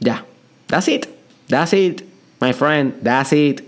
Ya. 0.01 0.25
That's 0.69 0.89
it. 0.89 1.09
That's 1.49 1.73
it, 1.73 2.03
my 2.41 2.53
friend. 2.53 2.95
That's 3.03 3.33
it. 3.33 3.63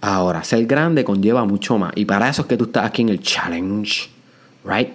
Ahora, 0.00 0.42
ser 0.44 0.64
grande 0.66 1.04
conlleva 1.04 1.44
mucho 1.44 1.76
más. 1.76 1.92
Y 1.94 2.04
para 2.06 2.28
eso 2.28 2.42
es 2.42 2.48
que 2.48 2.56
tú 2.56 2.64
estás 2.64 2.86
aquí 2.86 3.02
en 3.02 3.10
el 3.10 3.20
challenge. 3.20 4.08
Right? 4.64 4.94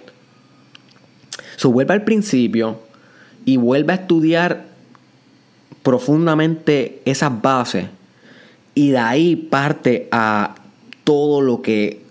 So, 1.56 1.70
vuelve 1.70 1.94
al 1.94 2.04
principio 2.04 2.80
y 3.44 3.56
vuelve 3.56 3.92
a 3.92 3.96
estudiar 3.96 4.66
profundamente 5.82 7.00
esas 7.04 7.40
bases 7.40 7.86
y 8.74 8.90
de 8.90 8.98
ahí 8.98 9.36
parte 9.36 10.08
a 10.10 10.56
todo 11.04 11.40
lo 11.40 11.62
que 11.62 12.05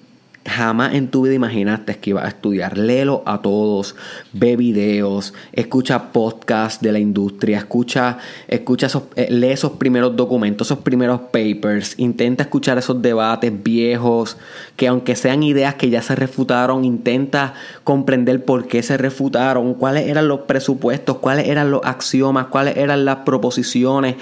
jamás 0.46 0.94
en 0.94 1.10
tu 1.10 1.24
vida 1.24 1.34
imaginaste 1.34 1.98
que 1.98 2.12
ibas 2.12 2.26
a 2.26 2.28
estudiar. 2.28 2.78
Léelo 2.78 3.24
a 3.26 3.42
todos, 3.42 3.96
ve 4.32 4.56
videos, 4.56 5.34
escucha 5.54 6.12
podcasts 6.12 6.82
de 6.82 6.92
la 6.92 7.00
industria, 7.00 7.58
escucha, 7.58 8.20
escucha 8.48 8.88
esos, 8.88 9.04
eh, 9.16 9.28
lee 9.32 9.52
esos 9.52 9.74
primeros 9.74 10.16
documentos, 10.16 10.68
esos 10.68 10.80
primeros 10.80 11.22
papers, 11.32 11.96
intenta 11.98 12.44
escuchar 12.44 12.78
esos 12.78 13.02
debates 13.02 13.52
viejos, 13.64 14.38
que 14.76 14.88
aunque 14.88 15.16
sean 15.16 15.42
ideas 15.42 15.76
que 15.76 15.90
ya 15.90 16.02
se 16.02 16.16
refutaron, 16.16 16.86
intenta 16.86 17.56
comprender 17.84 18.46
por 18.46 18.68
qué 18.68 18.84
se 18.84 18.98
refutaron, 18.98 19.74
cuáles 19.74 20.08
eran 20.08 20.28
los 20.28 20.42
presupuestos, 20.42 21.18
cuáles 21.18 21.48
eran 21.48 21.72
los 21.72 21.82
axiomas, 21.84 22.48
cuáles 22.48 22.78
eran 22.78 23.04
las 23.06 23.18
proposiciones, 23.18 24.16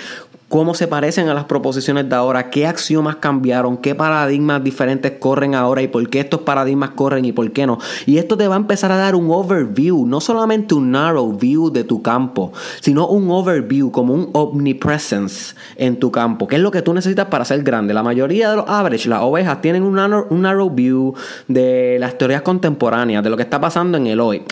cómo 0.53 0.75
se 0.75 0.87
parecen 0.87 1.29
a 1.29 1.33
las 1.33 1.45
proposiciones 1.45 2.07
de 2.07 2.15
ahora, 2.15 2.51
qué 2.51 2.67
axiomas 2.67 3.15
cambiaron, 3.15 3.75
qué 3.75 3.95
paradigmas 3.95 4.63
diferentes 4.63 5.13
corren 5.13 5.55
ahora 5.55 5.81
y 5.81 5.87
por 5.87 6.07
qué 6.11 6.19
estos 6.19 6.41
paradigmas 6.41 6.91
corren 6.91 7.25
y 7.25 7.31
por 7.31 7.51
qué 7.51 7.65
no. 7.65 7.79
Y 8.05 8.19
esto 8.19 8.37
te 8.37 8.47
va 8.47 8.53
a 8.53 8.59
empezar 8.59 8.91
a 8.91 8.97
dar 8.97 9.15
un 9.15 9.31
overview, 9.31 10.05
no 10.05 10.21
solamente 10.21 10.75
un 10.75 10.91
narrow 10.91 11.35
view 11.35 11.71
de 11.71 11.83
tu 11.83 12.03
campo, 12.03 12.53
sino 12.81 13.07
un 13.07 13.31
overview 13.31 13.89
como 13.89 14.13
un 14.13 14.29
omnipresence 14.33 15.55
en 15.75 15.99
tu 15.99 16.11
campo, 16.11 16.45
que 16.47 16.57
es 16.57 16.61
lo 16.61 16.69
que 16.69 16.83
tú 16.83 16.93
necesitas 16.93 17.29
para 17.29 17.45
ser 17.45 17.63
grande. 17.63 17.95
La 17.95 18.03
mayoría 18.03 18.51
de 18.51 18.57
los 18.57 18.69
average, 18.69 19.09
las 19.09 19.21
ovejas, 19.21 19.59
tienen 19.59 19.81
un 19.81 19.95
narrow, 19.95 20.69
view 20.69 21.15
de 21.47 21.97
las 21.99 22.15
teorías 22.19 22.43
contemporáneas, 22.43 23.23
de 23.23 23.31
lo 23.31 23.37
que 23.37 23.43
está 23.43 23.59
pasando 23.59 23.97
en 23.97 24.05
el 24.05 24.19
hoy. 24.19 24.43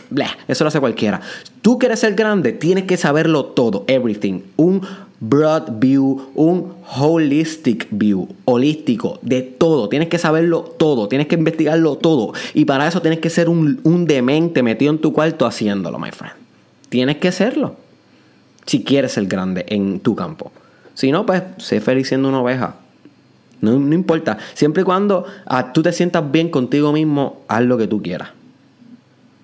eso 0.47 0.63
lo 0.63 0.69
hace 0.69 0.79
cualquiera. 0.79 1.21
Tú 1.61 1.77
quieres 1.77 1.99
ser 1.99 2.15
grande, 2.15 2.53
tienes 2.53 2.85
que 2.85 2.97
saberlo 2.97 3.45
todo, 3.45 3.83
everything. 3.85 4.39
Un 4.55 4.81
broad 5.21 5.79
view, 5.79 6.31
un 6.33 6.73
holistic 6.97 7.87
view, 7.91 8.27
holístico, 8.43 9.19
de 9.21 9.43
todo. 9.43 9.87
Tienes 9.87 10.09
que 10.09 10.17
saberlo 10.17 10.63
todo, 10.63 11.07
tienes 11.07 11.27
que 11.27 11.35
investigarlo 11.35 11.95
todo. 11.95 12.33
Y 12.53 12.65
para 12.65 12.87
eso 12.87 13.01
tienes 13.01 13.19
que 13.19 13.29
ser 13.29 13.47
un, 13.47 13.79
un 13.83 14.05
demente 14.05 14.63
metido 14.63 14.91
en 14.91 14.99
tu 14.99 15.13
cuarto 15.13 15.45
haciéndolo, 15.45 15.97
my 15.99 16.11
friend. 16.11 16.35
Tienes 16.89 17.17
que 17.17 17.31
serlo. 17.31 17.75
Si 18.65 18.83
quieres 18.83 19.13
ser 19.13 19.27
grande 19.27 19.65
en 19.69 20.01
tu 20.01 20.15
campo. 20.15 20.51
Si 20.95 21.11
no, 21.11 21.25
pues 21.25 21.43
sé 21.57 21.79
feliz 21.79 22.07
siendo 22.07 22.27
una 22.27 22.41
oveja. 22.41 22.75
No, 23.61 23.77
no 23.77 23.93
importa. 23.93 24.39
Siempre 24.55 24.81
y 24.81 24.85
cuando 24.85 25.25
ah, 25.45 25.71
tú 25.71 25.83
te 25.83 25.93
sientas 25.93 26.29
bien 26.31 26.49
contigo 26.49 26.91
mismo, 26.91 27.43
haz 27.47 27.61
lo 27.61 27.77
que 27.77 27.87
tú 27.87 28.01
quieras. 28.01 28.29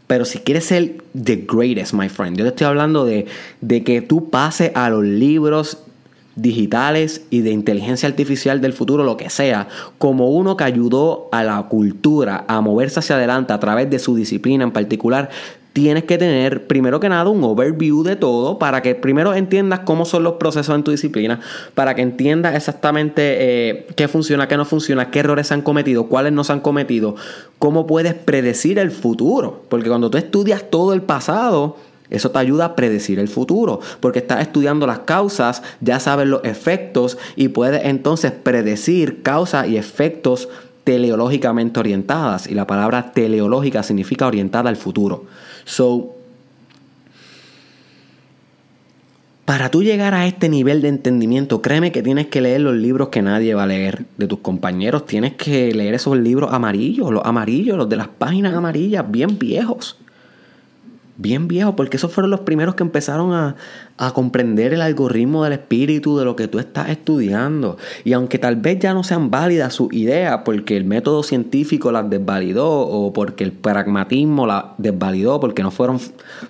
Pero 0.07 0.23
si 0.25 0.39
quieres 0.39 0.65
ser 0.65 1.03
the 1.21 1.45
greatest, 1.47 1.93
my 1.93 2.09
friend, 2.09 2.37
yo 2.37 2.45
te 2.45 2.49
estoy 2.49 2.67
hablando 2.67 3.05
de, 3.05 3.25
de 3.61 3.83
que 3.83 4.01
tú 4.01 4.29
pases 4.29 4.71
a 4.73 4.89
los 4.89 5.03
libros 5.03 5.79
digitales 6.37 7.25
y 7.31 7.41
de 7.41 7.49
inteligencia 7.49 8.07
artificial 8.07 8.61
del 8.61 8.71
futuro, 8.71 9.03
lo 9.03 9.17
que 9.17 9.29
sea, 9.29 9.67
como 9.97 10.29
uno 10.29 10.55
que 10.55 10.63
ayudó 10.63 11.27
a 11.31 11.43
la 11.43 11.63
cultura 11.63 12.45
a 12.47 12.61
moverse 12.61 12.99
hacia 12.99 13.15
adelante 13.15 13.53
a 13.53 13.59
través 13.59 13.89
de 13.89 13.99
su 13.99 14.15
disciplina 14.15 14.63
en 14.63 14.71
particular, 14.71 15.29
tienes 15.77 16.05
que 16.05 16.17
tener, 16.17 16.65
primero 16.65 16.99
que 16.99 17.07
nada, 17.07 17.29
un 17.29 17.43
overview 17.43 18.01
de 18.01 18.15
todo 18.15 18.57
para 18.57 18.81
que 18.81 18.95
primero 18.95 19.35
entiendas 19.35 19.81
cómo 19.81 20.05
son 20.05 20.23
los 20.23 20.33
procesos 20.37 20.75
en 20.75 20.83
tu 20.83 20.89
disciplina, 20.89 21.39
para 21.75 21.93
que 21.93 22.01
entiendas 22.01 22.55
exactamente 22.55 23.21
eh, 23.69 23.87
qué 23.95 24.07
funciona, 24.07 24.47
qué 24.47 24.57
no 24.57 24.65
funciona, 24.65 25.11
qué 25.11 25.19
errores 25.19 25.45
se 25.45 25.53
han 25.53 25.61
cometido, 25.61 26.07
cuáles 26.07 26.33
no 26.33 26.43
se 26.43 26.51
han 26.51 26.61
cometido, 26.61 27.15
cómo 27.59 27.85
puedes 27.85 28.15
predecir 28.15 28.79
el 28.79 28.89
futuro. 28.89 29.65
Porque 29.69 29.87
cuando 29.87 30.09
tú 30.09 30.17
estudias 30.17 30.63
todo 30.67 30.93
el 30.93 31.03
pasado, 31.03 31.77
eso 32.09 32.31
te 32.31 32.39
ayuda 32.39 32.65
a 32.65 32.75
predecir 32.75 33.19
el 33.19 33.27
futuro, 33.27 33.79
porque 33.99 34.17
estás 34.17 34.41
estudiando 34.41 34.87
las 34.87 34.99
causas, 35.01 35.61
ya 35.79 35.99
sabes 35.99 36.27
los 36.27 36.43
efectos 36.43 37.19
y 37.35 37.49
puedes 37.49 37.85
entonces 37.85 38.31
predecir 38.31 39.21
causas 39.21 39.67
y 39.67 39.77
efectos 39.77 40.49
teleológicamente 40.87 41.81
orientadas. 41.81 42.47
Y 42.47 42.53
la 42.53 42.65
palabra 42.65 43.11
teleológica 43.11 43.83
significa 43.83 44.25
orientada 44.25 44.69
al 44.69 44.77
futuro. 44.77 45.25
So, 45.65 46.15
para 49.43 49.69
tú 49.69 49.83
llegar 49.83 50.13
a 50.13 50.27
este 50.27 50.47
nivel 50.47 50.81
de 50.81 50.87
entendimiento, 50.87 51.61
créeme 51.61 51.91
que 51.91 52.01
tienes 52.01 52.27
que 52.27 52.39
leer 52.39 52.61
los 52.61 52.73
libros 52.73 53.09
que 53.09 53.21
nadie 53.21 53.53
va 53.53 53.63
a 53.63 53.67
leer 53.67 54.05
de 54.17 54.27
tus 54.27 54.39
compañeros. 54.39 55.05
Tienes 55.05 55.33
que 55.33 55.73
leer 55.73 55.93
esos 55.93 56.17
libros 56.17 56.53
amarillos, 56.53 57.11
los 57.11 57.25
amarillos, 57.25 57.77
los 57.77 57.89
de 57.89 57.97
las 57.97 58.07
páginas 58.07 58.53
amarillas, 58.53 59.03
bien 59.11 59.37
viejos 59.37 59.97
bien 61.17 61.47
viejo, 61.47 61.75
porque 61.75 61.97
esos 61.97 62.13
fueron 62.13 62.31
los 62.31 62.41
primeros 62.41 62.75
que 62.75 62.83
empezaron 62.83 63.33
a, 63.33 63.55
comprender 64.13 64.73
el 64.73 64.81
algoritmo 64.81 65.43
del 65.43 65.53
espíritu 65.53 66.17
de 66.19 66.25
lo 66.25 66.35
que 66.35 66.47
tú 66.47 66.59
estás 66.59 66.89
estudiando. 66.89 67.77
Y 68.03 68.13
aunque 68.13 68.37
tal 68.37 68.55
vez 68.55 68.77
ya 68.79 68.93
no 68.93 69.03
sean 69.03 69.31
válidas 69.31 69.73
sus 69.73 69.91
ideas, 69.91 70.41
porque 70.45 70.77
el 70.77 70.85
método 70.85 71.23
científico 71.23 71.91
las 71.91 72.07
desvalidó 72.07 72.69
o 72.69 73.11
porque 73.11 73.43
el 73.43 73.51
pragmatismo 73.51 74.45
las 74.45 74.65
desvalidó, 74.77 75.39
porque 75.39 75.63
no 75.63 75.71
fueron 75.71 75.99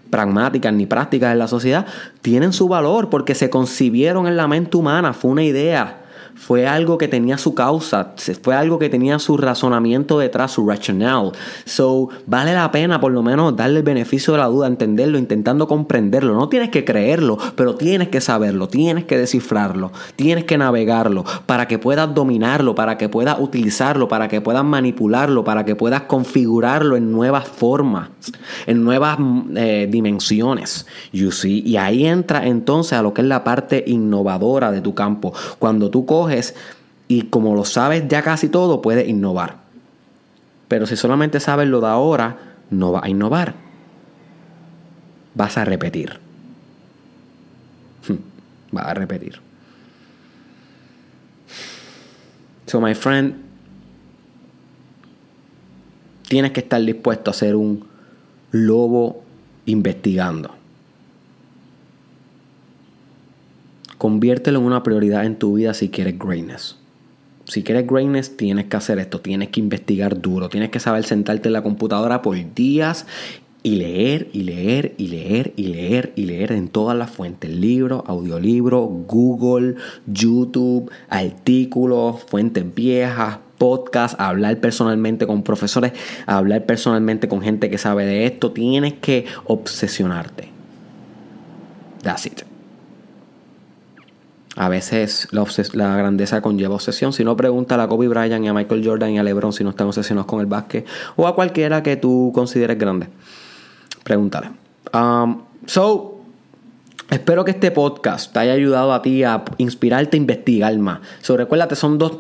pragmáticas 0.10 0.74
ni 0.74 0.86
prácticas 0.86 1.32
en 1.32 1.40
la 1.40 1.48
sociedad, 1.48 1.86
tienen 2.22 2.52
su 2.52 2.68
valor 2.68 3.10
porque 3.10 3.34
se 3.34 3.50
concibieron 3.50 4.28
en 4.28 4.36
la 4.36 4.48
mente 4.48 4.76
humana, 4.76 5.14
fue 5.14 5.32
una 5.32 5.44
idea 5.44 6.07
Fue 6.38 6.68
algo 6.68 6.98
que 6.98 7.08
tenía 7.08 7.38
su 7.38 7.56
causa, 7.56 8.14
fue 8.42 8.56
algo 8.56 8.80
que 8.80 8.90
tenía 8.90 9.20
su 9.20 9.38
razonamiento 9.38 10.20
detrás, 10.20 10.52
su 10.52 10.68
rationale. 10.68 11.32
So, 11.66 12.10
vale 12.26 12.54
la 12.54 12.72
pena 12.72 13.02
por 13.02 13.12
lo 13.12 13.24
menos 13.24 13.56
darle 13.56 13.80
el 13.80 13.84
beneficio 13.84 14.34
de 14.34 14.40
la 14.40 14.46
duda, 14.46 14.68
entenderlo, 14.68 15.18
intentando 15.18 15.68
comprenderlo. 15.68 16.36
No 16.36 16.48
tienes 16.48 16.70
que 16.70 16.86
creerlo, 16.86 17.38
pero 17.56 17.76
tienes 17.76 18.10
que 18.10 18.22
saberlo, 18.22 18.68
tienes 18.68 19.06
que 19.06 19.18
descifrarlo, 19.18 19.92
tienes 20.16 20.46
que 20.46 20.58
navegarlo 20.58 21.26
para 21.46 21.68
que 21.68 21.80
puedas 21.80 22.14
dominarlo, 22.14 22.76
para 22.76 22.98
que 22.98 23.10
puedas 23.10 23.38
utilizarlo, 23.40 24.08
para 24.08 24.28
que 24.28 24.40
puedas 24.40 24.64
manipularlo, 24.64 25.44
para 25.44 25.66
que 25.66 25.76
puedas 25.76 26.04
configurarlo 26.04 26.96
en 26.96 27.12
nuevas 27.12 27.48
formas, 27.48 28.10
en 28.68 28.84
nuevas 28.84 29.18
eh, 29.56 29.88
dimensiones. 29.90 30.86
You 31.12 31.32
see? 31.32 31.64
Y 31.66 31.78
ahí 31.78 32.06
entra 32.06 32.46
entonces 32.46 32.94
a 32.94 33.02
lo 33.02 33.14
que 33.14 33.22
es 33.22 33.28
la 33.28 33.44
parte 33.44 33.84
innovadora 33.88 34.72
de 34.72 34.82
tu 34.82 34.94
campo. 34.94 35.34
Cuando 35.60 35.90
tú 35.90 36.06
coges 36.06 36.27
y 37.08 37.24
como 37.24 37.56
lo 37.56 37.66
sabes 37.66 38.04
ya 38.08 38.22
casi 38.22 38.50
todo, 38.50 38.82
puedes 38.82 39.08
innovar. 39.08 39.58
Pero 40.68 40.86
si 40.86 40.96
solamente 40.96 41.40
sabes 41.40 41.68
lo 41.68 41.80
de 41.82 41.88
ahora, 41.88 42.38
no 42.70 42.92
vas 42.92 43.04
a 43.04 43.10
innovar. 43.10 43.56
Vas 45.34 45.58
a 45.58 45.66
repetir. 45.66 46.20
Vas 48.72 48.86
a 48.86 48.94
repetir. 48.94 49.40
So, 52.66 52.82
my 52.82 52.94
friend, 52.94 53.36
tienes 56.28 56.52
que 56.52 56.60
estar 56.60 56.82
dispuesto 56.82 57.32
a 57.32 57.34
ser 57.34 57.56
un 57.56 57.88
lobo 58.52 59.24
investigando. 59.66 60.57
Conviértelo 63.98 64.60
en 64.60 64.66
una 64.66 64.84
prioridad 64.84 65.26
en 65.26 65.38
tu 65.38 65.56
vida 65.56 65.74
si 65.74 65.90
quieres 65.90 66.20
greatness. 66.20 66.78
Si 67.46 67.64
quieres 67.64 67.88
greatness, 67.88 68.36
tienes 68.36 68.66
que 68.66 68.78
hacer 68.78 69.00
esto, 69.00 69.22
tienes 69.22 69.50
que 69.50 69.62
investigar 69.62 70.22
duro, 70.22 70.50
tienes 70.50 70.70
que 70.70 70.80
saber 70.80 71.06
sentarte 71.06 71.48
en 71.48 71.54
la 71.54 71.64
computadora 71.64 72.22
por 72.22 72.38
días 72.54 73.06
y 73.64 73.76
leer 73.76 74.30
y 74.34 74.44
leer 74.44 74.94
y 74.98 75.08
leer 75.08 75.54
y 75.56 75.68
leer 75.68 76.14
y 76.16 76.26
leer 76.26 76.52
en 76.52 76.68
todas 76.68 76.98
las 76.98 77.10
fuentes, 77.10 77.50
libros, 77.50 78.04
audiolibros, 78.06 78.88
Google, 79.08 79.76
YouTube, 80.06 80.92
artículos, 81.10 82.24
fuentes 82.24 82.64
viejas, 82.74 83.40
podcasts, 83.58 84.16
hablar 84.20 84.60
personalmente 84.60 85.26
con 85.28 85.44
profesores, 85.44 85.94
hablar 86.26 86.66
personalmente 86.66 87.28
con 87.28 87.42
gente 87.42 87.70
que 87.70 87.78
sabe 87.78 88.06
de 88.06 88.26
esto, 88.26 88.52
tienes 88.52 88.94
que 88.94 89.26
obsesionarte. 89.46 90.50
That's 92.04 92.26
it. 92.26 92.47
A 94.58 94.70
veces 94.70 95.28
la, 95.32 95.98
grandeza 95.98 96.42
conlleva 96.42 96.74
obsesión. 96.74 97.14
Si 97.14 97.24
no, 97.24 97.38
pregunta 97.38 97.82
a 97.82 97.88
Kobe 97.88 98.08
Bryant 98.08 98.44
y 98.44 98.48
a 98.48 98.54
Michael 98.54 98.84
Jordan 98.84 99.12
y 99.12 99.20
a 99.20 99.24
LeBron 99.24 99.54
si 99.54 99.64
no 99.64 99.70
están 99.70 99.86
obsesionados 99.86 100.26
con 100.26 100.40
el 100.40 100.48
básquet 100.48 100.84
o 101.16 101.28
a 101.28 101.36
cualquiera 101.36 101.84
que 101.84 101.96
tú 101.96 102.32
consideres 102.34 102.80
grande. 102.80 103.08
Pregúntale. 104.04 104.50
Um, 104.92 105.44
so, 105.68 106.22
espero 107.12 107.46
que 107.46 107.52
este 107.52 107.70
podcast 107.70 108.34
te 108.34 108.40
haya 108.40 108.54
ayudado 108.54 108.94
a 108.94 109.04
ti 109.04 109.24
a 109.24 109.46
inspirarte 109.58 110.18
a 110.18 110.20
investigar 110.20 110.76
más. 110.80 111.02
So, 111.22 111.38
recuérdate, 111.38 111.76
son 111.76 112.00
dos 112.00 112.18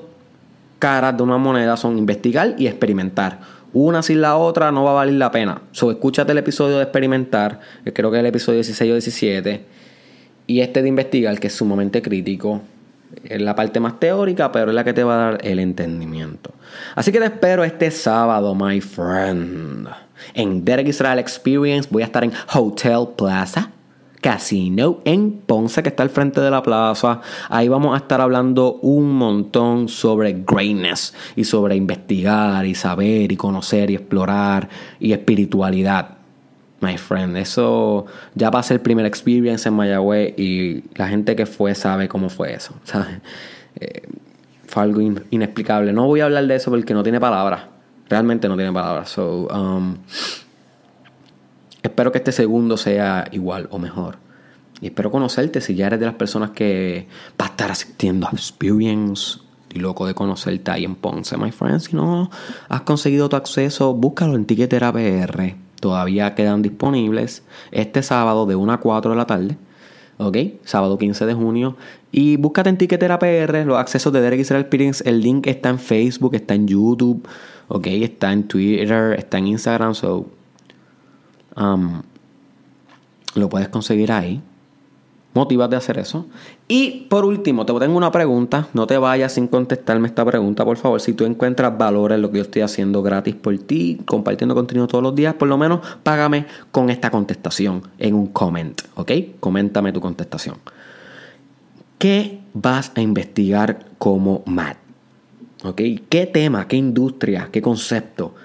caras 0.77 1.17
de 1.17 1.24
una 1.24 1.39
moneda, 1.39 1.75
son 1.75 1.98
investigar 1.98 2.53
y 2.60 2.67
experimentar. 2.67 3.39
Una 3.74 4.03
sin 4.03 4.22
la 4.22 4.38
otra 4.38 4.72
no 4.72 4.84
va 4.84 4.91
a 4.91 4.94
valer 4.94 5.15
la 5.15 5.32
pena. 5.32 5.63
So, 5.72 5.89
escúchate 5.89 6.34
el 6.34 6.38
episodio 6.38 6.77
de 6.77 6.84
experimentar, 6.84 7.62
que 7.84 7.94
creo 7.94 8.12
que 8.12 8.17
es 8.17 8.20
el 8.20 8.27
episodio 8.27 8.58
16 8.58 8.91
o 8.91 8.94
17 8.94 9.77
y 10.47 10.61
este 10.61 10.81
de 10.81 10.89
investigar, 10.89 11.39
que 11.39 11.47
es 11.47 11.53
sumamente 11.53 12.01
crítico, 12.01 12.61
es 13.23 13.41
la 13.41 13.55
parte 13.55 13.79
más 13.79 13.99
teórica, 13.99 14.51
pero 14.51 14.71
es 14.71 14.75
la 14.75 14.83
que 14.83 14.93
te 14.93 15.03
va 15.03 15.13
a 15.13 15.31
dar 15.31 15.45
el 15.45 15.59
entendimiento. 15.59 16.51
Así 16.95 17.11
que 17.11 17.19
te 17.19 17.25
espero 17.25 17.63
este 17.63 17.91
sábado, 17.91 18.55
my 18.55 18.81
friend. 18.81 19.87
En 20.33 20.65
Derek 20.65 20.87
Israel 20.87 21.19
Experience 21.19 21.89
voy 21.91 22.01
a 22.01 22.05
estar 22.05 22.23
en 22.23 22.31
Hotel 22.53 23.09
Plaza 23.15 23.71
Casino 24.21 24.99
en 25.05 25.31
Ponce, 25.45 25.83
que 25.83 25.89
está 25.89 26.03
al 26.03 26.09
frente 26.09 26.41
de 26.41 26.49
la 26.49 26.63
plaza. 26.63 27.21
Ahí 27.49 27.67
vamos 27.67 27.93
a 27.93 27.97
estar 27.97 28.19
hablando 28.19 28.79
un 28.81 29.13
montón 29.13 29.87
sobre 29.87 30.43
greatness 30.45 31.13
y 31.35 31.43
sobre 31.43 31.75
investigar 31.75 32.65
y 32.65 32.73
saber 32.73 33.31
y 33.31 33.38
conocer 33.38 33.91
y 33.91 33.95
explorar 33.95 34.67
y 34.99 35.13
espiritualidad 35.13 36.16
my 36.79 36.97
friend. 36.97 37.37
Eso 37.37 38.05
ya 38.35 38.51
pasé 38.51 38.75
el 38.75 38.81
primer 38.81 39.05
experience 39.05 39.67
en 39.67 39.75
Mayagüez 39.75 40.37
y 40.37 40.83
la 40.95 41.07
gente 41.07 41.35
que 41.35 41.45
fue 41.45 41.75
sabe 41.75 42.07
cómo 42.07 42.29
fue 42.29 42.53
eso. 42.53 42.75
Eh, 43.79 44.01
fue 44.65 44.81
algo 44.81 45.01
inexplicable. 45.29 45.93
No 45.93 46.07
voy 46.07 46.21
a 46.21 46.25
hablar 46.25 46.47
de 46.47 46.55
eso 46.55 46.71
porque 46.71 46.95
no 46.95 47.03
tiene 47.03 47.19
palabras. 47.19 47.65
Realmente 48.09 48.49
no 48.49 48.55
tiene 48.55 48.73
palabras. 48.73 49.09
So, 49.09 49.47
um, 49.49 49.97
espero 51.83 52.11
que 52.11 52.17
este 52.17 52.31
segundo 52.31 52.75
sea 52.75 53.27
igual 53.31 53.67
o 53.69 53.77
mejor. 53.77 54.17
Y 54.81 54.87
espero 54.87 55.11
conocerte 55.11 55.61
si 55.61 55.75
ya 55.75 55.85
eres 55.85 55.99
de 55.99 56.07
las 56.07 56.15
personas 56.15 56.49
que 56.49 57.07
va 57.39 57.45
a 57.45 57.49
estar 57.49 57.69
asistiendo 57.69 58.25
a 58.25 58.31
Experience. 58.31 59.41
Y 59.71 59.77
loco 59.77 60.07
de 60.07 60.15
conocerte 60.15 60.71
ahí 60.71 60.83
en 60.83 60.95
Ponce, 60.95 61.37
my 61.37 61.51
friend. 61.51 61.79
Si 61.81 61.95
no 61.95 62.31
has 62.67 62.81
conseguido 62.81 63.29
tu 63.29 63.35
acceso, 63.35 63.93
búscalo 63.93 64.33
en 64.33 64.45
Ticketera 64.45 64.91
PR 64.91 65.66
todavía 65.88 66.36
quedan 66.36 66.62
disponibles 66.62 67.43
este 67.71 68.04
sábado 68.04 68.45
de 68.45 68.58
1 68.58 68.73
a 68.73 68.80
4 68.82 69.12
de 69.12 69.17
la 69.17 69.26
tarde. 69.26 69.58
¿Ok? 70.17 70.36
Sábado 70.65 70.97
15 70.97 71.26
de 71.26 71.34
junio. 71.34 71.78
Y 72.12 72.36
búscate 72.36 72.69
en 72.69 72.78
Ticketera 72.78 73.19
PR 73.19 73.65
los 73.65 73.78
accesos 73.78 74.12
de 74.12 74.19
Derek 74.19 74.41
Israel 74.41 74.63
Experience. 74.63 75.02
El 75.08 75.21
link 75.21 75.47
está 75.47 75.69
en 75.69 75.80
Facebook, 75.80 76.36
está 76.36 76.56
en 76.56 76.67
YouTube, 76.67 77.26
¿ok? 77.69 77.88
Está 77.88 78.34
en 78.34 78.50
Twitter, 78.50 79.15
está 79.17 79.38
en 79.38 79.47
Instagram. 79.47 79.95
So, 79.95 80.28
um, 81.56 82.02
lo 83.36 83.47
puedes 83.47 83.69
conseguir 83.69 84.12
ahí 84.12 84.41
motivas 85.38 85.69
de 85.69 85.78
hacer 85.78 85.97
eso. 86.00 86.26
Y 86.67 87.06
por 87.10 87.23
último, 87.23 87.65
te 87.65 87.73
tengo 87.73 87.95
una 87.95 88.12
pregunta. 88.12 88.67
No 88.73 88.88
te 88.88 88.97
vayas 88.97 89.34
sin 89.34 89.47
contestarme 89.47 90.08
esta 90.08 90.26
pregunta, 90.26 90.65
por 90.65 90.78
favor. 90.78 91.00
Si 91.00 91.13
tú 91.13 91.26
encuentras 91.26 91.78
valor 91.78 92.12
en 92.12 92.21
lo 92.21 92.32
que 92.32 92.38
yo 92.38 92.43
estoy 92.43 92.63
haciendo 92.63 93.04
gratis 93.04 93.36
por 93.36 93.58
ti, 93.60 94.02
compartiendo 94.06 94.56
contenido 94.56 94.88
todos 94.88 95.04
los 95.04 95.15
días, 95.15 95.36
por 95.36 95.47
lo 95.47 95.58
menos 95.58 95.80
págame 96.04 96.47
con 96.71 96.89
esta 96.89 97.12
contestación 97.12 97.84
en 98.00 98.15
un 98.15 98.28
comment, 98.28 98.82
¿ok? 98.95 99.12
Coméntame 99.39 99.93
tu 99.93 100.02
contestación. 100.02 100.58
¿Qué 101.97 102.41
vas 102.54 102.91
a 102.95 103.02
investigar 103.02 103.86
como 103.97 104.43
Matt? 104.45 104.78
¿Ok? 105.63 105.82
¿Qué 106.10 106.30
tema, 106.32 106.67
qué 106.67 106.76
industria, 106.76 107.50
qué 107.52 107.62
concepto 107.62 108.36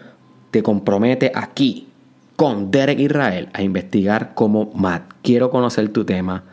te 0.50 0.62
compromete 0.62 1.32
aquí 1.34 1.88
con 2.36 2.70
Derek 2.70 2.98
Israel 2.98 3.48
a 3.52 3.62
investigar 3.62 4.32
como 4.34 4.70
Matt? 4.74 5.02
Quiero 5.22 5.50
conocer 5.50 5.90
tu 5.90 6.04
tema 6.04 6.44